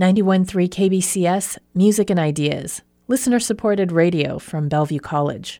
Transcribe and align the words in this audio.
91.3 0.00 0.70
KBCS, 0.70 1.58
Music 1.74 2.08
and 2.08 2.18
Ideas, 2.18 2.80
listener 3.06 3.38
supported 3.38 3.92
radio 3.92 4.38
from 4.38 4.66
Bellevue 4.66 4.98
College. 4.98 5.58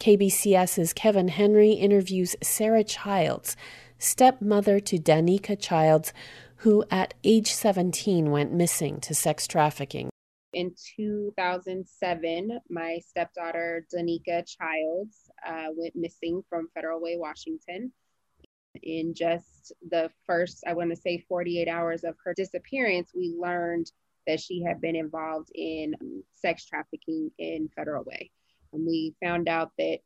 KBCS's 0.00 0.94
Kevin 0.94 1.28
Henry 1.28 1.72
interviews 1.72 2.36
Sarah 2.42 2.82
Childs, 2.82 3.54
stepmother 3.98 4.80
to 4.80 4.96
Danica 4.96 5.60
Childs, 5.60 6.14
who 6.56 6.86
at 6.90 7.12
age 7.22 7.52
17 7.52 8.30
went 8.30 8.54
missing 8.54 8.98
to 9.00 9.14
sex 9.14 9.46
trafficking. 9.46 10.08
In 10.54 10.74
2007, 10.96 12.60
my 12.70 12.98
stepdaughter, 13.06 13.84
Danica 13.94 14.42
Childs, 14.46 15.28
uh, 15.46 15.66
went 15.76 15.94
missing 15.94 16.42
from 16.48 16.68
Federal 16.74 17.02
Way, 17.02 17.18
Washington. 17.18 17.92
In 18.82 19.14
just 19.14 19.72
the 19.90 20.10
first, 20.26 20.64
I 20.66 20.74
want 20.74 20.90
to 20.90 20.96
say 20.96 21.24
48 21.28 21.68
hours 21.68 22.04
of 22.04 22.16
her 22.24 22.34
disappearance, 22.34 23.12
we 23.14 23.34
learned 23.38 23.90
that 24.26 24.40
she 24.40 24.62
had 24.62 24.80
been 24.80 24.96
involved 24.96 25.50
in 25.54 25.94
um, 26.00 26.22
sex 26.34 26.66
trafficking 26.66 27.30
in 27.38 27.68
Federal 27.74 28.04
Way. 28.04 28.30
And 28.72 28.86
we 28.86 29.14
found 29.22 29.48
out 29.48 29.72
that 29.78 29.98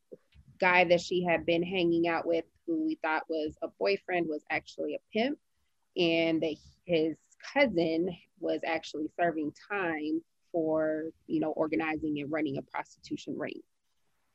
guy 0.60 0.84
that 0.84 1.00
she 1.00 1.24
had 1.24 1.44
been 1.44 1.62
hanging 1.62 2.06
out 2.06 2.26
with, 2.26 2.44
who 2.66 2.84
we 2.86 2.98
thought 3.02 3.24
was 3.28 3.56
a 3.62 3.68
boyfriend, 3.80 4.28
was 4.28 4.44
actually 4.50 4.94
a 4.94 4.98
pimp, 5.12 5.38
and 5.96 6.40
that 6.42 6.54
his 6.84 7.16
cousin 7.52 8.08
was 8.38 8.60
actually 8.64 9.08
serving 9.20 9.52
time 9.70 10.22
for 10.52 11.06
you 11.26 11.40
know 11.40 11.50
organizing 11.52 12.20
and 12.20 12.30
running 12.30 12.58
a 12.58 12.62
prostitution 12.62 13.36
ring 13.36 13.60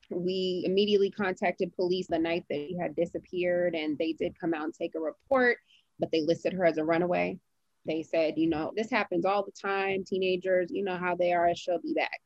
we 0.10 0.64
immediately 0.66 1.12
contacted 1.12 1.76
police 1.76 2.08
the 2.08 2.20
night 2.20 2.46
that 2.50 2.56
he 2.56 2.78
had 2.78 2.96
disappeared 2.96 3.76
and 3.76 3.98
they 3.98 4.14
did 4.14 4.40
come 4.40 4.54
out 4.54 4.64
and 4.64 4.74
take 4.74 4.96
a 4.96 5.00
report 5.00 5.58
but 6.00 6.12
they 6.12 6.22
listed 6.22 6.54
her 6.54 6.66
as 6.66 6.78
a 6.78 6.84
runaway. 6.84 7.40
They 7.86 8.04
said 8.04 8.36
you 8.38 8.50
know 8.50 8.72
this 8.76 8.90
happens 8.90 9.26
all 9.26 9.44
the 9.44 9.52
time. 9.52 10.04
Teenagers 10.06 10.70
you 10.72 10.84
know 10.84 10.98
how 10.98 11.16
they 11.16 11.34
are 11.34 11.54
she'll 11.56 11.82
be 11.82 11.94
back. 11.94 12.20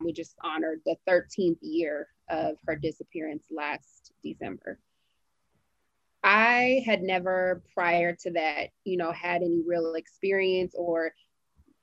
We 0.00 0.12
just 0.12 0.34
honored 0.42 0.80
the 0.84 0.96
13th 1.08 1.58
year 1.60 2.08
of 2.28 2.56
her 2.66 2.76
disappearance 2.76 3.44
last 3.50 4.12
december. 4.22 4.78
I 6.24 6.82
had 6.86 7.02
never 7.02 7.62
prior 7.74 8.14
to 8.22 8.30
that 8.32 8.68
you 8.84 8.96
know 8.96 9.12
had 9.12 9.42
any 9.42 9.62
real 9.66 9.94
experience 9.94 10.74
or 10.76 11.12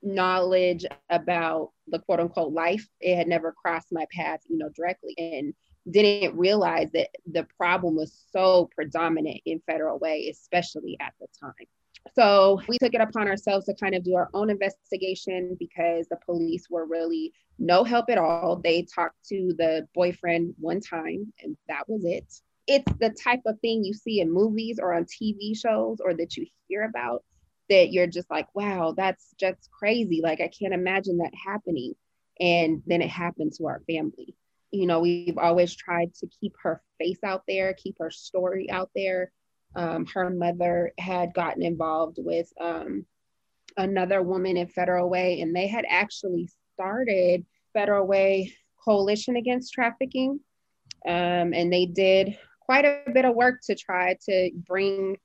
knowledge 0.02 0.84
about 1.10 1.70
the 1.88 1.98
quote 1.98 2.20
unquote 2.20 2.52
life. 2.52 2.86
It 3.00 3.16
had 3.16 3.28
never 3.28 3.52
crossed 3.52 3.92
my 3.92 4.06
path, 4.12 4.40
you 4.48 4.58
know, 4.58 4.68
directly 4.70 5.14
and 5.18 5.54
didn't 5.90 6.36
realize 6.36 6.90
that 6.92 7.08
the 7.30 7.46
problem 7.56 7.96
was 7.96 8.24
so 8.32 8.70
predominant 8.74 9.40
in 9.46 9.60
federal 9.66 9.98
way, 9.98 10.28
especially 10.30 10.96
at 11.00 11.14
the 11.20 11.26
time. 11.40 11.66
So 12.14 12.60
we 12.68 12.78
took 12.78 12.94
it 12.94 13.00
upon 13.00 13.28
ourselves 13.28 13.66
to 13.66 13.74
kind 13.74 13.94
of 13.94 14.04
do 14.04 14.14
our 14.14 14.28
own 14.34 14.50
investigation 14.50 15.56
because 15.58 16.08
the 16.08 16.16
police 16.24 16.66
were 16.70 16.86
really 16.86 17.32
no 17.58 17.84
help 17.84 18.08
at 18.08 18.18
all. 18.18 18.56
They 18.56 18.82
talked 18.82 19.22
to 19.28 19.54
the 19.58 19.86
boyfriend 19.94 20.54
one 20.58 20.80
time 20.80 21.32
and 21.42 21.56
that 21.68 21.88
was 21.88 22.04
it. 22.04 22.24
It's 22.66 22.92
the 22.98 23.10
type 23.10 23.42
of 23.46 23.60
thing 23.60 23.84
you 23.84 23.92
see 23.92 24.20
in 24.20 24.32
movies 24.32 24.78
or 24.80 24.94
on 24.94 25.04
TV 25.04 25.56
shows 25.56 26.00
or 26.00 26.14
that 26.14 26.36
you 26.36 26.46
hear 26.68 26.84
about 26.84 27.22
that 27.70 27.92
you're 27.92 28.06
just 28.06 28.30
like, 28.30 28.48
wow, 28.54 28.92
that's 28.96 29.34
just 29.38 29.70
crazy. 29.70 30.20
Like, 30.22 30.40
I 30.40 30.48
can't 30.48 30.74
imagine 30.74 31.18
that 31.18 31.32
happening. 31.34 31.94
And 32.38 32.82
then 32.86 33.00
it 33.00 33.08
happened 33.08 33.52
to 33.56 33.66
our 33.66 33.80
family. 33.86 34.34
You 34.70 34.86
know, 34.86 35.00
we've 35.00 35.38
always 35.38 35.74
tried 35.74 36.14
to 36.16 36.28
keep 36.40 36.54
her 36.62 36.82
face 36.98 37.18
out 37.24 37.42
there, 37.48 37.72
keep 37.74 37.96
her 37.98 38.10
story 38.10 38.70
out 38.70 38.90
there. 38.94 39.32
Um, 39.74 40.06
her 40.06 40.30
mother 40.30 40.92
had 40.98 41.32
gotten 41.32 41.62
involved 41.62 42.18
with 42.18 42.52
um, 42.60 43.06
another 43.76 44.20
woman 44.22 44.56
in 44.56 44.66
Federal 44.66 45.08
Way, 45.08 45.40
and 45.40 45.54
they 45.54 45.68
had 45.68 45.84
actually 45.88 46.48
started 46.74 47.44
Federal 47.72 48.06
Way 48.06 48.52
Coalition 48.84 49.36
Against 49.36 49.72
Trafficking. 49.72 50.40
Um, 51.06 51.54
and 51.54 51.72
they 51.72 51.86
did 51.86 52.36
quite 52.60 52.84
a 52.84 53.02
bit 53.12 53.24
of 53.24 53.34
work 53.34 53.60
to 53.64 53.74
try 53.74 54.16
to 54.26 54.50
bring 54.66 55.16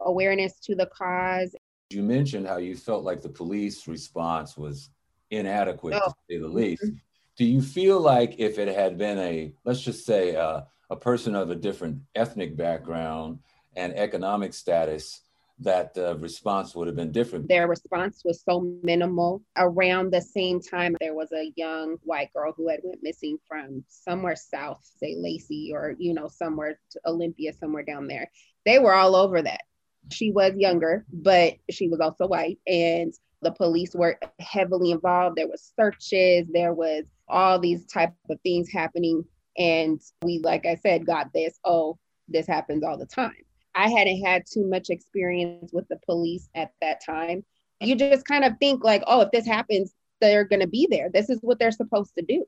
awareness 0.00 0.58
to 0.60 0.74
the 0.74 0.86
cause 0.86 1.54
you 1.90 2.02
mentioned 2.02 2.46
how 2.46 2.58
you 2.58 2.76
felt 2.76 3.04
like 3.04 3.22
the 3.22 3.28
police 3.28 3.88
response 3.88 4.56
was 4.56 4.90
inadequate, 5.30 5.94
oh. 5.94 6.08
to 6.08 6.14
say 6.28 6.38
the 6.38 6.48
least. 6.48 6.84
Mm-hmm. 6.84 6.96
Do 7.36 7.44
you 7.44 7.62
feel 7.62 8.00
like 8.00 8.38
if 8.38 8.58
it 8.58 8.74
had 8.74 8.98
been 8.98 9.18
a, 9.18 9.52
let's 9.64 9.80
just 9.80 10.04
say, 10.04 10.34
uh, 10.36 10.62
a 10.90 10.96
person 10.96 11.34
of 11.34 11.50
a 11.50 11.54
different 11.54 12.00
ethnic 12.14 12.56
background 12.56 13.38
and 13.76 13.94
economic 13.94 14.54
status, 14.54 15.22
that 15.60 15.92
the 15.92 16.16
response 16.18 16.74
would 16.74 16.86
have 16.86 16.96
been 16.96 17.10
different. 17.10 17.48
Their 17.48 17.66
response 17.66 18.22
was 18.24 18.42
so 18.42 18.60
minimal. 18.82 19.42
Around 19.56 20.12
the 20.12 20.20
same 20.20 20.60
time, 20.60 20.96
there 21.00 21.14
was 21.14 21.32
a 21.32 21.52
young 21.56 21.96
white 22.04 22.32
girl 22.32 22.52
who 22.56 22.68
had 22.68 22.80
went 22.84 23.02
missing 23.02 23.38
from 23.48 23.84
somewhere 23.88 24.36
south, 24.36 24.80
say 25.00 25.16
Lacey, 25.18 25.72
or 25.74 25.96
you 25.98 26.14
know 26.14 26.28
somewhere 26.28 26.78
to 26.92 27.00
Olympia, 27.06 27.52
somewhere 27.52 27.82
down 27.82 28.06
there. 28.06 28.30
They 28.64 28.78
were 28.78 28.94
all 28.94 29.16
over 29.16 29.42
that. 29.42 29.62
She 30.10 30.30
was 30.30 30.54
younger, 30.56 31.04
but 31.12 31.54
she 31.70 31.88
was 31.88 32.00
also 32.00 32.26
white. 32.26 32.58
And 32.66 33.12
the 33.42 33.52
police 33.52 33.94
were 33.94 34.18
heavily 34.40 34.90
involved. 34.90 35.36
There 35.36 35.48
was 35.48 35.72
searches, 35.78 36.46
there 36.52 36.74
was 36.74 37.04
all 37.28 37.58
these 37.58 37.86
type 37.86 38.12
of 38.28 38.40
things 38.42 38.70
happening. 38.72 39.24
And 39.56 40.00
we, 40.22 40.40
like 40.42 40.66
I 40.66 40.76
said, 40.76 41.06
got 41.06 41.32
this, 41.32 41.58
oh, 41.64 41.98
this 42.28 42.46
happens 42.46 42.84
all 42.84 42.96
the 42.96 43.06
time. 43.06 43.34
I 43.74 43.88
hadn't 43.88 44.24
had 44.24 44.44
too 44.52 44.66
much 44.66 44.90
experience 44.90 45.72
with 45.72 45.86
the 45.88 45.98
police 46.04 46.48
at 46.54 46.72
that 46.80 47.04
time. 47.04 47.44
You 47.80 47.94
just 47.94 48.26
kind 48.26 48.44
of 48.44 48.54
think 48.58 48.82
like, 48.82 49.04
oh, 49.06 49.20
if 49.20 49.30
this 49.30 49.46
happens, 49.46 49.94
they're 50.20 50.44
going 50.44 50.60
to 50.60 50.66
be 50.66 50.88
there. 50.90 51.10
This 51.12 51.30
is 51.30 51.38
what 51.42 51.58
they're 51.58 51.70
supposed 51.70 52.14
to 52.16 52.24
do. 52.24 52.44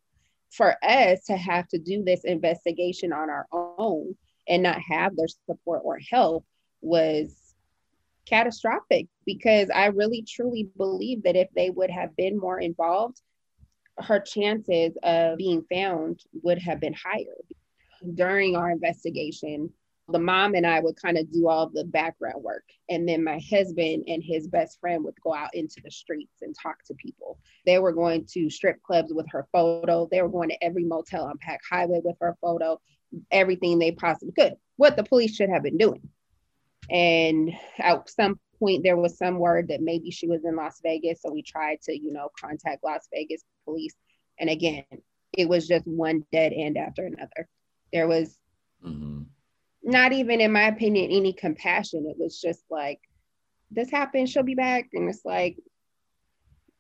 For 0.51 0.75
us 0.83 1.25
to 1.27 1.37
have 1.37 1.69
to 1.69 1.79
do 1.79 2.03
this 2.03 2.25
investigation 2.25 3.13
on 3.13 3.31
our 3.31 3.47
own 3.53 4.17
and 4.49 4.65
not 4.65 4.81
have 4.81 5.15
their 5.15 5.29
support 5.47 5.83
or 5.85 6.01
help 6.11 6.45
was 6.81 7.50
catastrophic 8.31 9.09
because 9.27 9.69
I 9.75 9.87
really 9.87 10.23
truly 10.23 10.71
believe 10.77 11.25
that 11.25 11.37
if 11.37 11.49
they 11.55 11.71
would 11.71 11.91
have 11.91 12.17
been 12.17 12.39
more 12.39 12.61
involved, 12.61 13.21
her 13.99 14.21
chances 14.21 14.97
of 15.03 15.37
being 15.37 15.65
found 15.71 16.21
would 16.43 16.59
have 16.59 16.81
been 16.81 16.95
higher. 16.95 17.37
During 18.15 18.57
our 18.57 18.71
investigation, 18.71 19.71
the 20.09 20.19
mom 20.19 20.55
and 20.55 20.67
I 20.67 20.81
would 20.81 20.97
kind 20.97 21.19
of 21.19 21.31
do 21.31 21.49
all 21.49 21.69
the 21.69 21.85
background 21.85 22.43
work. 22.43 22.65
And 22.89 23.09
then 23.09 23.23
my 23.23 23.41
husband 23.51 24.05
and 24.09 24.23
his 24.25 24.49
best 24.49 24.81
friend 24.81 25.05
would 25.05 25.21
go 25.23 25.35
out 25.35 25.55
into 25.55 25.81
the 25.85 25.91
streets 25.91 26.43
and 26.43 26.55
talk 26.61 26.83
to 26.85 26.95
people. 26.95 27.39
They 27.67 27.79
were 27.79 27.93
going 27.93 28.27
to 28.33 28.51
strip 28.51 28.83
clubs 28.83 29.13
with 29.13 29.27
her 29.31 29.47
photo. 29.53 30.09
They 30.11 30.23
were 30.23 30.29
going 30.29 30.49
to 30.49 30.65
every 30.65 30.85
motel 30.85 31.25
on 31.25 31.39
Pac 31.39 31.61
Highway 31.69 32.01
with 32.03 32.17
her 32.21 32.37
photo, 32.41 32.81
everything 33.31 33.79
they 33.79 33.93
possibly 33.93 34.33
could, 34.33 34.55
what 34.77 34.97
the 34.97 35.05
police 35.05 35.35
should 35.35 35.51
have 35.51 35.63
been 35.63 35.79
doing. 35.79 36.09
And 36.89 37.53
at 37.79 38.09
some 38.09 38.39
point, 38.59 38.83
there 38.83 38.97
was 38.97 39.19
some 39.19 39.39
word 39.39 39.69
that 39.69 39.83
maybe 39.83 40.11
she 40.11 40.27
was 40.27 40.45
in 40.45 40.57
Las 40.57 40.81
Vegas. 40.83 41.23
So 41.23 41.33
we 41.33 41.43
tried 41.43 41.81
to, 41.83 41.97
you 41.97 42.13
know, 42.13 42.31
contact 42.41 42.85
Las 42.85 43.09
Vegas 43.13 43.43
police. 43.65 43.95
And 44.39 44.49
again, 44.49 44.85
it 45.37 45.49
was 45.49 45.69
just 45.69 45.87
one 45.87 46.25
dead 46.33 46.53
end 46.55 46.77
after 46.77 47.05
another. 47.05 47.49
There 47.93 48.09
was 48.09 48.37
mm-hmm. 48.85 49.23
not 49.83 50.13
even, 50.13 50.41
in 50.41 50.53
my 50.53 50.69
opinion, 50.69 51.11
any 51.11 51.33
compassion. 51.33 52.07
It 52.09 52.17
was 52.19 52.41
just 52.41 52.63
like, 52.71 53.01
this 53.71 53.91
happened, 53.91 54.29
she'll 54.29 54.43
be 54.43 54.55
back. 54.55 54.89
And 54.93 55.09
it's 55.09 55.25
like, 55.25 55.57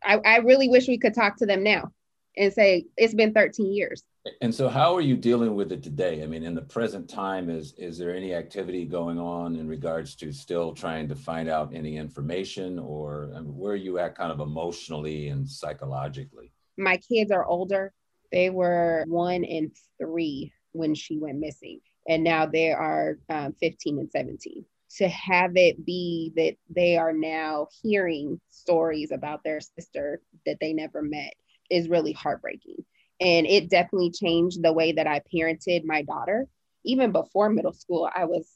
I, 0.02 0.18
I 0.24 0.36
really 0.38 0.68
wish 0.68 0.88
we 0.88 0.98
could 0.98 1.14
talk 1.14 1.36
to 1.36 1.46
them 1.46 1.62
now 1.62 1.92
and 2.36 2.52
say, 2.52 2.86
it's 2.96 3.14
been 3.14 3.32
13 3.32 3.72
years. 3.72 4.02
And 4.40 4.54
so, 4.54 4.68
how 4.68 4.94
are 4.94 5.00
you 5.00 5.16
dealing 5.16 5.54
with 5.54 5.72
it 5.72 5.82
today? 5.82 6.22
I 6.22 6.26
mean, 6.26 6.42
in 6.42 6.54
the 6.54 6.62
present 6.62 7.08
time, 7.08 7.48
is 7.48 7.72
is 7.78 7.96
there 7.96 8.14
any 8.14 8.34
activity 8.34 8.84
going 8.84 9.18
on 9.18 9.56
in 9.56 9.66
regards 9.66 10.14
to 10.16 10.30
still 10.30 10.74
trying 10.74 11.08
to 11.08 11.14
find 11.14 11.48
out 11.48 11.74
any 11.74 11.96
information, 11.96 12.78
or 12.78 13.32
I 13.34 13.40
mean, 13.40 13.56
where 13.56 13.72
are 13.72 13.76
you 13.76 13.98
at, 13.98 14.16
kind 14.16 14.30
of 14.30 14.40
emotionally 14.40 15.28
and 15.28 15.48
psychologically? 15.48 16.52
My 16.76 16.98
kids 16.98 17.30
are 17.30 17.46
older; 17.46 17.94
they 18.30 18.50
were 18.50 19.04
one 19.08 19.42
and 19.42 19.74
three 19.98 20.52
when 20.72 20.94
she 20.94 21.18
went 21.18 21.38
missing, 21.38 21.80
and 22.06 22.22
now 22.22 22.44
they 22.44 22.72
are 22.72 23.18
um, 23.30 23.54
15 23.58 24.00
and 24.00 24.10
17. 24.10 24.66
To 24.98 25.08
have 25.08 25.56
it 25.56 25.86
be 25.86 26.32
that 26.36 26.56
they 26.68 26.98
are 26.98 27.14
now 27.14 27.68
hearing 27.82 28.38
stories 28.50 29.12
about 29.12 29.42
their 29.44 29.60
sister 29.60 30.20
that 30.44 30.58
they 30.60 30.74
never 30.74 31.00
met 31.00 31.32
is 31.70 31.88
really 31.88 32.12
heartbreaking 32.12 32.84
and 33.20 33.46
it 33.46 33.68
definitely 33.68 34.10
changed 34.10 34.62
the 34.62 34.72
way 34.72 34.92
that 34.92 35.06
I 35.06 35.20
parented 35.32 35.84
my 35.84 36.02
daughter. 36.02 36.46
Even 36.84 37.12
before 37.12 37.50
middle 37.50 37.74
school, 37.74 38.08
I 38.14 38.24
was 38.24 38.50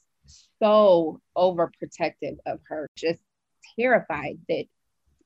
so 0.61 1.21
overprotective 1.37 2.37
of 2.47 2.59
her, 2.67 2.89
just 2.97 3.19
terrified 3.79 4.39
that 4.49 4.65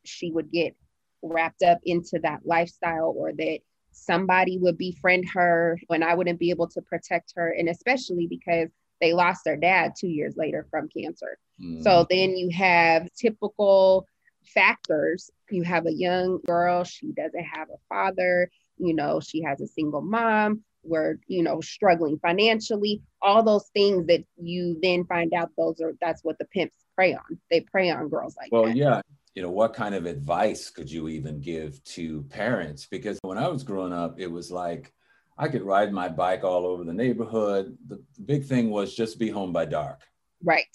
she 0.04 0.32
would 0.32 0.52
get 0.52 0.76
wrapped 1.22 1.64
up 1.64 1.80
into 1.84 2.20
that 2.24 2.42
lifestyle 2.46 3.14
or 3.16 3.32
that 3.34 3.60
somebody 3.92 4.58
would 4.58 4.78
befriend 4.78 5.30
her 5.30 5.80
when 5.88 6.04
I 6.04 6.16
wouldn't 6.16 6.40
be 6.40 6.50
able 6.50 6.68
to 6.70 6.82
protect 6.82 7.34
her. 7.36 7.50
And 7.52 7.70
especially 7.70 8.28
because 8.28 8.70
they 9.00 9.14
lost 9.14 9.46
their 9.46 9.58
dad 9.58 9.94
two 9.98 10.08
years 10.08 10.36
later 10.36 10.68
from 10.70 10.90
cancer. 10.90 11.38
Mm. 11.62 11.82
So 11.84 12.06
then 12.10 12.36
you 12.36 12.50
have 12.52 13.08
typical 13.14 14.06
factors. 14.44 15.32
You 15.52 15.64
have 15.64 15.86
a 15.86 15.94
young 15.94 16.40
girl, 16.46 16.84
she 16.84 17.12
doesn't 17.12 17.44
have 17.44 17.70
a 17.70 17.78
father, 17.88 18.50
you 18.78 18.94
know, 18.94 19.20
she 19.20 19.42
has 19.44 19.62
a 19.62 19.68
single 19.68 20.02
mom, 20.02 20.64
we're, 20.84 21.18
you 21.28 21.44
know, 21.44 21.62
struggling 21.62 22.20
financially, 22.20 23.02
all 23.22 23.44
those 23.44 23.68
things 23.74 24.08
that 24.08 24.24
you 24.42 24.80
then 24.82 25.06
find 25.06 25.34
out 25.34 25.52
those 25.58 25.82
are 25.82 25.94
that's 26.02 26.24
what 26.24 26.38
the 26.40 26.46
pimps 26.46 26.76
prey 26.96 27.14
on. 27.14 27.40
They 27.52 27.62
prey 27.62 27.90
on 27.90 28.10
girls 28.10 28.36
like 28.38 28.52
well, 28.52 28.64
that. 28.64 28.70
Well, 28.70 28.78
yeah. 28.78 29.02
You 29.36 29.44
know, 29.44 29.52
what 29.52 29.74
kind 29.74 29.96
of 29.96 30.06
advice 30.06 30.70
could 30.70 30.92
you 30.92 31.08
even 31.08 31.40
give 31.40 31.82
to 31.86 32.24
parents? 32.24 32.88
Because 32.90 33.20
when 33.22 33.38
I 33.38 33.48
was 33.48 33.64
growing 33.64 33.94
up, 33.94 34.20
it 34.20 34.28
was 34.28 34.52
like 34.52 34.92
I 35.38 35.48
could 35.48 35.62
ride 35.62 35.94
my 35.94 36.10
bike 36.10 36.44
all 36.44 36.66
over 36.66 36.84
the 36.84 36.94
neighborhood. 36.94 37.78
The, 37.88 38.04
big 38.26 38.46
thing 38.46 38.70
was 38.70 38.94
just 38.94 39.20
be 39.20 39.30
home 39.30 39.54
by 39.54 39.66
dark. 39.66 40.02
Right. 40.44 40.66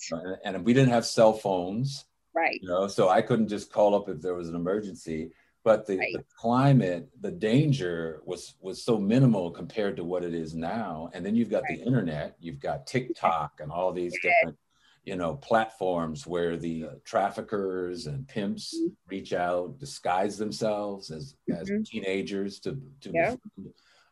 And 0.44 0.64
we 0.64 0.72
didn't 0.72 0.92
have 0.92 1.04
cell 1.04 1.32
phones. 1.32 2.04
Right. 2.34 2.58
You 2.60 2.68
know, 2.68 2.88
so 2.88 3.08
I 3.08 3.22
couldn't 3.22 3.48
just 3.48 3.72
call 3.72 3.94
up 3.94 4.08
if 4.08 4.20
there 4.20 4.34
was 4.34 4.48
an 4.48 4.54
emergency. 4.54 5.30
But 5.62 5.86
the, 5.86 5.96
right. 5.96 6.12
the 6.12 6.24
climate, 6.38 7.08
the 7.22 7.30
danger 7.30 8.20
was 8.26 8.54
was 8.60 8.82
so 8.82 8.98
minimal 8.98 9.50
compared 9.50 9.96
to 9.96 10.04
what 10.04 10.22
it 10.22 10.34
is 10.34 10.54
now. 10.54 11.08
And 11.14 11.24
then 11.24 11.34
you've 11.34 11.48
got 11.48 11.62
right. 11.62 11.78
the 11.78 11.84
internet, 11.84 12.36
you've 12.38 12.60
got 12.60 12.86
TikTok 12.86 13.60
and 13.60 13.72
all 13.72 13.90
these 13.90 14.14
yeah. 14.22 14.30
different, 14.40 14.58
you 15.04 15.16
know, 15.16 15.36
platforms 15.36 16.26
where 16.26 16.58
the 16.58 16.84
uh, 16.84 16.88
traffickers 17.04 18.06
and 18.06 18.28
pimps 18.28 18.74
mm-hmm. 18.76 18.88
reach 19.08 19.32
out, 19.32 19.78
disguise 19.78 20.36
themselves 20.36 21.10
as 21.10 21.34
mm-hmm. 21.50 21.62
as 21.62 21.88
teenagers 21.88 22.60
to 22.60 22.78
to 23.00 23.10
yeah. 23.14 23.34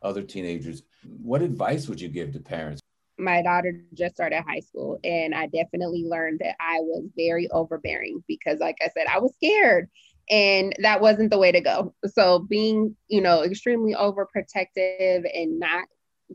other 0.01 0.23
teenagers. 0.23 0.81
What 1.03 1.43
advice 1.43 1.87
would 1.87 2.01
you 2.01 2.09
give 2.09 2.31
to 2.33 2.39
parents? 2.39 2.81
My 3.17 3.41
daughter 3.41 3.81
just 3.93 4.15
started 4.15 4.43
high 4.47 4.59
school 4.59 4.99
and 5.03 5.35
I 5.35 5.47
definitely 5.47 6.03
learned 6.07 6.39
that 6.39 6.55
I 6.59 6.79
was 6.81 7.05
very 7.15 7.49
overbearing 7.51 8.23
because 8.27 8.59
like 8.59 8.77
I 8.81 8.89
said 8.89 9.07
I 9.07 9.19
was 9.19 9.33
scared 9.35 9.89
and 10.29 10.73
that 10.79 11.01
wasn't 11.01 11.29
the 11.31 11.37
way 11.37 11.51
to 11.51 11.61
go. 11.61 11.93
So 12.07 12.39
being, 12.39 12.95
you 13.07 13.21
know, 13.21 13.43
extremely 13.43 13.93
overprotective 13.93 15.25
and 15.33 15.59
not 15.59 15.85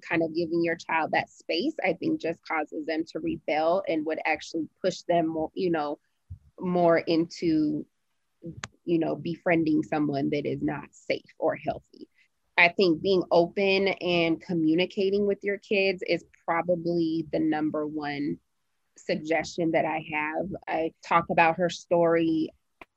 kind 0.08 0.22
of 0.22 0.34
giving 0.34 0.62
your 0.62 0.76
child 0.76 1.10
that 1.12 1.30
space 1.30 1.75
I 1.84 1.94
think 1.94 2.20
just 2.20 2.46
causes 2.46 2.86
them 2.86 3.04
to 3.08 3.19
rebel 3.20 3.82
and 3.88 4.06
would 4.06 4.20
actually 4.24 4.69
push 4.82 5.00
them 5.08 5.26
more, 5.26 5.50
you 5.54 5.70
know, 5.70 5.98
more 6.60 6.98
into 6.98 7.84
you 8.84 8.98
know 8.98 9.16
befriending 9.16 9.82
someone 9.82 10.31
that 10.31 10.46
is 10.46 10.62
not 10.62 10.84
safe 10.92 11.34
or 11.38 11.56
healthy. 11.56 12.08
I 12.58 12.69
think 12.69 13.00
being 13.00 13.22
open 13.31 13.88
and 13.88 14.40
communicating 14.40 15.26
with 15.26 15.38
your 15.43 15.58
kids 15.58 16.02
is 16.06 16.25
probably 16.44 17.26
the 17.32 17.38
number 17.38 17.87
one 17.87 18.38
suggestion 18.96 19.70
that 19.70 19.84
I 19.84 20.05
have. 20.12 20.46
I 20.66 20.93
talk 21.06 21.26
about 21.31 21.56
her 21.56 21.70
story 21.70 22.50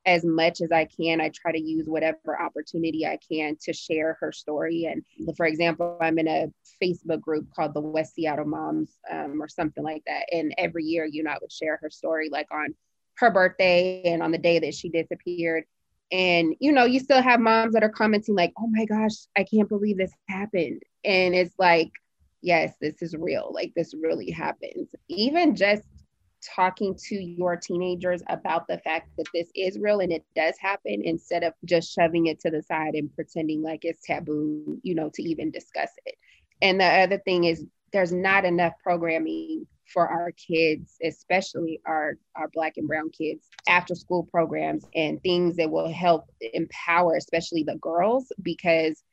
as 0.05 0.25
much 0.25 0.61
as 0.61 0.71
I 0.71 0.85
can. 0.85 1.21
I 1.21 1.29
try 1.29 1.51
to 1.51 1.61
use 1.61 1.85
whatever 1.85 2.41
opportunity 2.41 3.05
I 3.05 3.19
can 3.31 3.55
to 3.61 3.71
share 3.71 4.17
her 4.19 4.31
story. 4.31 4.85
And 4.85 5.03
for 5.37 5.45
example, 5.45 5.95
I'm 6.01 6.17
in 6.17 6.27
a 6.27 6.51
Facebook 6.81 7.21
group 7.21 7.47
called 7.55 7.75
the 7.75 7.81
West 7.81 8.15
Seattle 8.15 8.45
Moms 8.45 8.97
um, 9.11 9.39
or 9.39 9.47
something 9.47 9.83
like 9.83 10.01
that. 10.07 10.25
And 10.31 10.55
every 10.57 10.85
year, 10.85 11.05
you 11.05 11.23
know, 11.23 11.31
I 11.31 11.37
would 11.39 11.51
share 11.51 11.77
her 11.83 11.91
story 11.91 12.29
like 12.31 12.47
on 12.51 12.73
her 13.17 13.29
birthday 13.29 14.01
and 14.05 14.23
on 14.23 14.31
the 14.31 14.39
day 14.39 14.57
that 14.57 14.73
she 14.73 14.89
disappeared. 14.89 15.65
And, 16.11 16.55
you 16.59 16.71
know, 16.71 16.85
you 16.85 16.99
still 16.99 17.21
have 17.21 17.39
moms 17.39 17.73
that 17.73 17.83
are 17.83 17.89
commenting, 17.89 18.35
like, 18.35 18.53
oh 18.57 18.67
my 18.67 18.85
gosh, 18.85 19.13
I 19.37 19.43
can't 19.43 19.69
believe 19.69 19.97
this 19.97 20.13
happened. 20.27 20.81
And 21.05 21.33
it's 21.33 21.55
like, 21.57 21.91
yes, 22.41 22.73
this 22.81 23.01
is 23.01 23.15
real. 23.15 23.51
Like, 23.53 23.71
this 23.75 23.93
really 23.93 24.29
happens. 24.29 24.89
Even 25.07 25.55
just 25.55 25.83
talking 26.55 26.95
to 26.95 27.15
your 27.15 27.55
teenagers 27.55 28.23
about 28.27 28.67
the 28.67 28.79
fact 28.79 29.09
that 29.17 29.27
this 29.33 29.47
is 29.55 29.77
real 29.79 29.99
and 29.99 30.11
it 30.11 30.25
does 30.35 30.55
happen 30.59 31.01
instead 31.03 31.43
of 31.43 31.53
just 31.65 31.93
shoving 31.93 32.25
it 32.25 32.39
to 32.39 32.49
the 32.49 32.63
side 32.63 32.95
and 32.95 33.13
pretending 33.13 33.61
like 33.61 33.85
it's 33.85 34.05
taboo, 34.05 34.79
you 34.83 34.95
know, 34.95 35.09
to 35.13 35.23
even 35.23 35.51
discuss 35.51 35.91
it. 36.05 36.15
And 36.61 36.79
the 36.81 36.85
other 36.85 37.19
thing 37.19 37.43
is, 37.45 37.65
there's 37.93 38.13
not 38.13 38.45
enough 38.45 38.73
programming 38.83 39.67
for 39.93 40.07
our 40.07 40.31
kids, 40.31 40.97
especially 41.03 41.81
our, 41.85 42.17
our 42.35 42.49
Black 42.53 42.73
and 42.77 42.87
Brown 42.87 43.09
kids, 43.09 43.47
after 43.67 43.95
school 43.95 44.23
programs 44.23 44.85
and 44.95 45.21
things 45.21 45.55
that 45.57 45.69
will 45.69 45.91
help 45.91 46.25
empower, 46.53 47.15
especially 47.15 47.63
the 47.63 47.77
girls, 47.77 48.31
because 48.41 49.03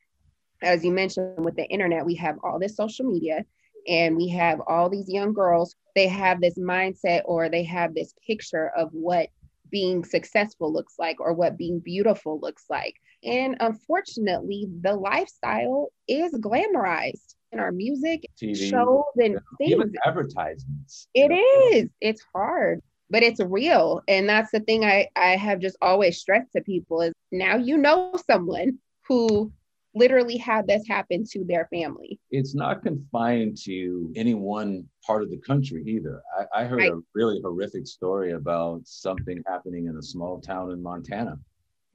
as 0.63 0.85
you 0.85 0.91
mentioned 0.91 1.45
with 1.45 1.57
the 1.57 1.67
internet, 1.67 2.05
we 2.05 2.15
have 2.17 2.37
all 2.43 2.59
this 2.59 2.77
social 2.77 3.07
media 3.07 3.45
and 3.87 4.17
we 4.17 4.29
have 4.29 4.61
all 4.67 4.89
these 4.89 5.09
young 5.09 5.33
girls. 5.33 5.75
They 5.95 6.09
have 6.09 6.41
this 6.41 6.59
mindset 6.59 7.23
or 7.25 7.49
they 7.49 7.65
have 7.65 7.95
this 7.95 8.15
picture 8.27 8.71
of 8.77 8.91
what 8.93 9.29
being 9.71 10.05
successful 10.05 10.73
looks 10.73 10.95
like 10.99 11.21
or 11.21 11.33
what 11.33 11.59
being 11.59 11.79
beautiful 11.79 12.41
looks 12.41 12.65
like. 12.69 12.95
And 13.25 13.57
unfortunately, 13.61 14.69
the 14.81 14.95
lifestyle 14.95 15.89
is 16.07 16.33
glamorized 16.33 17.35
in 17.53 17.59
our 17.59 17.73
music 17.73 18.27
TV, 18.41 18.71
shows 18.71 19.05
and 19.17 19.39
things. 19.59 19.73
Even 19.73 19.93
advertisements. 20.05 21.09
It 21.15 21.33
is. 21.33 21.89
It's 22.01 22.23
hard, 22.35 22.83
but 23.11 23.23
it's 23.23 23.41
real. 23.41 24.03
And 24.09 24.29
that's 24.29 24.51
the 24.51 24.61
thing 24.61 24.85
I, 24.85 25.09
I 25.17 25.37
have 25.37 25.61
just 25.61 25.77
always 25.81 26.19
stressed 26.19 26.53
to 26.53 26.63
people 26.63 27.01
is 27.03 27.13
now 27.33 27.57
you 27.57 27.79
know 27.79 28.15
someone 28.31 28.79
who 29.07 29.53
literally 29.95 30.37
had 30.37 30.67
this 30.67 30.87
happen 30.87 31.25
to 31.33 31.45
their 31.45 31.67
family. 31.73 32.21
It's 32.31 32.55
not 32.55 32.83
confined 32.83 33.57
to 33.65 34.13
any 34.15 34.35
one 34.35 34.85
part 35.05 35.23
of 35.23 35.31
the 35.31 35.39
country 35.39 35.83
either. 35.87 36.23
I, 36.39 36.63
I 36.63 36.65
heard 36.65 36.81
right. 36.81 36.93
a 36.93 37.01
really 37.15 37.41
horrific 37.43 37.87
story 37.87 38.33
about 38.33 38.83
something 38.85 39.43
happening 39.47 39.87
in 39.87 39.97
a 39.97 40.03
small 40.03 40.41
town 40.41 40.71
in 40.71 40.83
Montana 40.83 41.39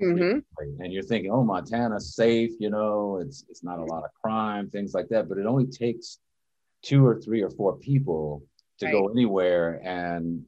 Mm-hmm. 0.02 0.40
And 0.82 0.92
you're 0.94 1.04
thinking, 1.04 1.32
oh, 1.32 1.44
Montana's 1.44 2.16
safe, 2.16 2.52
you 2.60 2.70
know, 2.70 3.20
it's 3.22 3.46
it's 3.50 3.64
not 3.64 3.80
a 3.80 3.86
lot 3.86 4.04
of 4.04 4.10
crime, 4.22 4.70
things 4.70 4.94
like 4.94 5.08
that. 5.10 5.30
But 5.30 5.38
it 5.38 5.46
only 5.46 5.68
takes 5.68 6.20
two 6.82 7.06
or 7.06 7.22
three 7.22 7.42
or 7.42 7.50
four 7.50 7.78
people 7.78 8.44
to 8.80 8.86
right. 8.86 8.92
go 8.92 9.10
anywhere. 9.10 9.82
And 9.84 10.44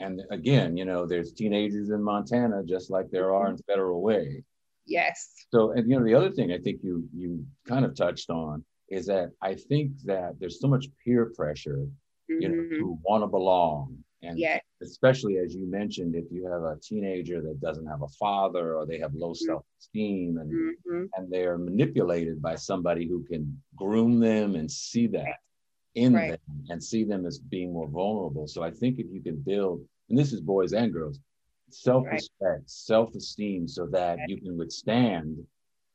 and 0.00 0.22
again, 0.30 0.76
you 0.76 0.84
know, 0.84 1.06
there's 1.06 1.32
teenagers 1.32 1.90
in 1.90 2.02
Montana 2.02 2.62
just 2.64 2.90
like 2.90 3.10
there 3.10 3.32
are 3.34 3.48
in 3.48 3.54
mm-hmm. 3.54 3.72
Federal 3.72 4.02
Way. 4.02 4.44
Yes. 4.86 5.32
So 5.52 5.72
and 5.72 5.88
you 5.90 5.98
know, 5.98 6.04
the 6.04 6.14
other 6.14 6.30
thing 6.30 6.52
I 6.52 6.58
think 6.58 6.80
you 6.82 7.08
you 7.14 7.46
kind 7.66 7.84
of 7.84 7.94
touched 7.94 8.30
on 8.30 8.64
is 8.88 9.06
that 9.06 9.30
I 9.42 9.54
think 9.54 9.92
that 10.04 10.40
there's 10.40 10.60
so 10.60 10.66
much 10.66 10.86
peer 11.04 11.32
pressure, 11.36 11.86
mm-hmm. 12.30 12.40
you 12.40 12.48
know, 12.48 12.54
mm-hmm. 12.54 12.78
to 12.80 12.98
want 13.04 13.22
to 13.22 13.28
belong 13.28 13.98
and 14.22 14.38
yeah. 14.38 14.58
Especially 14.82 15.38
as 15.38 15.54
you 15.54 15.66
mentioned, 15.66 16.14
if 16.14 16.24
you 16.30 16.46
have 16.50 16.62
a 16.62 16.76
teenager 16.82 17.40
that 17.42 17.60
doesn't 17.60 17.86
have 17.86 18.02
a 18.02 18.08
father 18.08 18.74
or 18.76 18.86
they 18.86 18.98
have 18.98 19.14
low 19.14 19.30
mm-hmm. 19.30 19.46
self-esteem 19.46 20.38
and 20.38 20.52
mm-hmm. 20.52 21.04
and 21.16 21.30
they 21.30 21.44
are 21.44 21.58
manipulated 21.58 22.40
by 22.40 22.54
somebody 22.54 23.06
who 23.06 23.24
can 23.24 23.60
groom 23.76 24.20
them 24.20 24.54
and 24.54 24.70
see 24.70 25.06
that 25.06 25.36
in 25.94 26.14
right. 26.14 26.30
them 26.30 26.64
and 26.68 26.82
see 26.82 27.04
them 27.04 27.26
as 27.26 27.38
being 27.38 27.72
more 27.72 27.88
vulnerable. 27.88 28.46
So 28.46 28.62
I 28.62 28.70
think 28.70 28.98
if 28.98 29.06
you 29.10 29.20
can 29.20 29.36
build, 29.36 29.84
and 30.08 30.18
this 30.18 30.32
is 30.32 30.40
boys 30.40 30.72
and 30.72 30.92
girls, 30.92 31.18
self-respect, 31.70 32.40
right. 32.40 32.60
self-esteem 32.66 33.68
so 33.68 33.86
that 33.86 34.18
you 34.28 34.40
can 34.40 34.56
withstand 34.56 35.38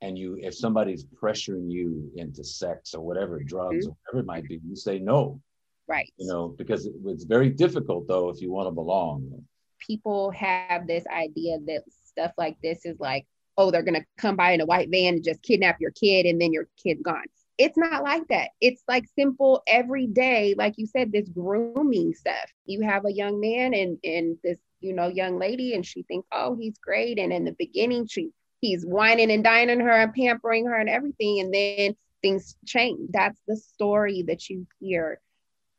and 0.02 0.18
you 0.18 0.38
if 0.42 0.54
somebody's 0.54 1.06
pressuring 1.06 1.72
you 1.72 2.12
into 2.16 2.44
sex 2.44 2.94
or 2.94 3.02
whatever 3.02 3.40
drugs 3.40 3.86
mm-hmm. 3.86 3.92
or 3.92 3.98
whatever 4.06 4.20
it 4.20 4.26
might 4.26 4.48
be 4.48 4.60
you 4.68 4.76
say 4.76 5.00
no 5.00 5.42
Right. 5.88 6.12
You 6.18 6.28
know, 6.28 6.50
because 6.50 6.86
it, 6.86 6.94
it's 7.06 7.26
very 7.26 7.50
difficult 7.50 8.08
though 8.08 8.30
if 8.30 8.42
you 8.42 8.52
want 8.52 8.68
to 8.68 8.72
belong. 8.72 9.44
People 9.86 10.32
have 10.32 10.88
this 10.88 11.04
idea 11.14 11.58
that 11.68 11.84
stuff 12.06 12.32
like 12.38 12.58
this 12.64 12.86
is 12.86 13.00
like, 13.00 13.26
oh, 13.58 13.70
they're 13.70 13.84
gonna 13.84 14.06
come 14.18 14.36
by 14.36 14.52
in 14.52 14.62
a 14.62 14.66
white 14.66 14.90
van 14.90 15.16
and 15.16 15.24
just 15.24 15.44
kidnap 15.44 15.82
your 15.82 15.92
kid 15.92 16.26
and 16.26 16.42
then 16.42 16.54
your 16.54 16.68
kid's 16.82 17.02
gone. 17.02 17.26
It's 17.58 17.78
not 17.78 18.04
like 18.04 18.28
that. 18.30 18.50
It's 18.62 18.84
like 18.88 19.06
simple 19.16 19.62
every 19.68 20.08
day, 20.08 20.56
like 20.58 20.74
you 20.78 20.88
said, 20.88 21.12
this 21.12 21.30
grooming 21.30 22.14
stuff. 22.14 22.50
You 22.66 22.82
have 22.82 23.06
a 23.06 23.14
young 23.14 23.40
man 23.40 23.74
and 23.74 23.98
and 24.04 24.38
this, 24.44 24.58
you 24.80 24.94
know, 24.94 25.08
young 25.08 25.38
lady, 25.38 25.76
and 25.76 25.86
she 25.86 26.04
thinks, 26.04 26.28
oh, 26.32 26.56
he's 26.56 26.78
great. 26.80 27.20
And 27.20 27.32
in 27.32 27.44
the 27.44 27.56
beginning, 27.60 28.08
she 28.08 28.32
he's 28.62 28.86
wining 28.86 29.32
and 29.32 29.44
dining 29.44 29.82
her 29.82 29.92
and 29.92 30.14
pampering 30.14 30.66
her 30.66 30.78
and 30.78 30.90
everything. 30.90 31.42
And 31.42 31.54
then 31.54 31.96
things 32.22 32.56
change. 32.66 33.12
That's 33.12 33.40
the 33.48 33.58
story 33.58 34.24
that 34.24 34.50
you 34.50 34.66
hear 34.80 35.20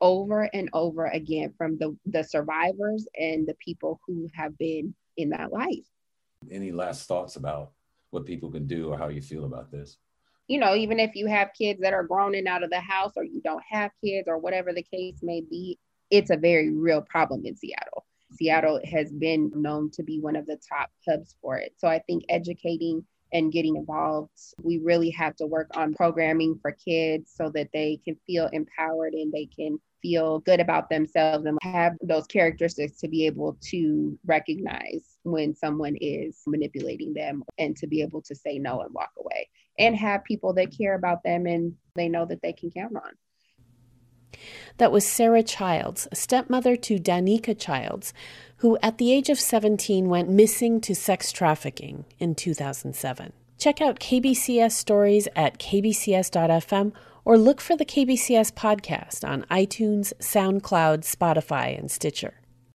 over 0.05 0.51
and 0.53 0.69
over 0.75 1.07
again 1.07 1.53
from 1.57 1.79
the, 1.79 1.97
the 2.05 2.23
survivors 2.23 3.09
and 3.19 3.49
the 3.49 3.55
people 3.55 3.99
who 4.07 4.29
have 4.35 4.57
been 4.59 4.95
in 5.17 5.31
that 5.31 5.51
life. 5.51 5.87
Any 6.51 6.73
last 6.73 7.09
thoughts 7.09 7.37
about 7.37 7.73
what 8.11 8.27
people 8.27 8.51
can 8.51 8.67
do 8.67 8.93
or 8.93 8.99
how 8.99 9.09
you 9.09 9.23
feel 9.23 9.47
about 9.47 9.73
this? 9.73 9.97
You 10.47 10.59
know, 10.59 10.75
even 10.75 11.01
if 11.01 11.17
you 11.17 11.27
have 11.27 11.55
kids 11.57 11.81
that 11.81 11.95
are 11.95 12.05
grown 12.05 12.35
and 12.35 12.47
out 12.47 12.63
of 12.63 12.69
the 12.69 12.81
house 12.81 13.15
or 13.17 13.25
you 13.25 13.41
don't 13.43 13.65
have 13.69 13.91
kids 14.05 14.29
or 14.29 14.37
whatever 14.37 14.75
the 14.75 14.83
case 14.83 15.21
may 15.23 15.41
be, 15.41 15.79
it's 16.11 16.31
a 16.31 16.37
very 16.37 16.71
real 16.71 17.01
problem 17.01 17.47
in 17.47 17.57
Seattle. 17.57 18.05
Seattle 18.35 18.81
has 18.85 19.11
been 19.11 19.51
known 19.55 19.91
to 19.93 20.03
be 20.03 20.21
one 20.21 20.37
of 20.37 20.45
the 20.45 20.59
top 20.69 20.91
hubs 21.09 21.35
for 21.41 21.57
it. 21.57 21.73
So 21.79 21.89
I 21.89 22.01
think 22.01 22.25
educating 22.29 23.07
and 23.35 23.53
getting 23.53 23.77
involved. 23.77 24.31
We 24.63 24.79
really 24.79 25.11
have 25.11 25.37
to 25.37 25.47
work 25.47 25.71
on 25.77 25.93
programming 25.93 26.59
for 26.63 26.73
kids 26.73 27.33
so 27.35 27.51
that 27.51 27.69
they 27.75 28.01
can 28.05 28.17
feel 28.27 28.49
empowered 28.53 29.13
and 29.13 29.31
they 29.33 29.47
can 29.47 29.79
feel 30.01 30.39
good 30.41 30.61
about 30.61 30.89
themselves 30.89 31.45
and 31.45 31.59
have 31.63 31.95
those 32.03 32.27
characteristics 32.27 32.99
to 33.01 33.09
be 33.09 33.27
able 33.27 33.57
to 33.61 34.19
recognize 34.25 35.17
when 35.25 35.55
someone 35.55 35.97
is 36.01 36.43
manipulating 36.47 37.13
them 37.13 37.43
and 37.59 37.77
to 37.77 37.87
be 37.87 38.03
able 38.03 38.23
to 38.23 38.35
say 38.35 38.59
no 38.59 38.83
and 38.83 38.95
walk 38.95 39.11
away 39.19 39.49
and 39.79 39.97
have 39.97 40.23
people 40.25 40.53
that 40.53 40.77
care 40.77 40.95
about 40.95 41.23
them 41.25 41.47
and 41.47 41.75
they 41.97 42.09
know 42.09 42.25
that 42.25 42.41
they 42.43 42.53
can 42.53 42.71
count 42.71 42.95
on. 42.95 43.13
That 44.79 44.93
was 44.93 45.07
Sarah 45.07 45.43
Childs, 45.43 46.09
stepmother 46.13 46.77
to 46.77 46.99
Danica 46.99 47.59
Childs, 47.59 48.13
who 48.59 48.79
at 48.83 48.99
the 48.99 49.13
age 49.13 49.29
of 49.29 49.39
17 49.39 50.09
went 50.09 50.29
missing 50.29 50.81
to 50.83 50.95
sex 50.95 51.33
trafficking 51.33 52.05
in 52.19 52.35
2007. 52.35 53.33
Check 53.59 53.81
out 53.81 54.01
KBCS 54.01 54.73
stories 54.73 55.29
at 55.37 55.59
kbcs.fm 55.59 56.93
or 57.25 57.39
look 57.39 57.61
for 57.61 57.77
the 57.77 57.85
KBCS 57.85 58.53
podcast 58.53 59.27
on 59.27 59.43
iTunes, 59.51 60.13
SoundCloud, 60.19 61.01
Spotify, 61.05 61.79
and 61.79 61.91
Stitcher. 61.91 62.35